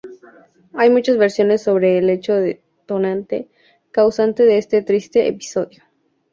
[0.73, 3.49] Hay muchas versiones sobre el hecho detonante,
[3.91, 5.83] causante de este triste episodio.